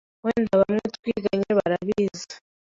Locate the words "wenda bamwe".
0.25-0.81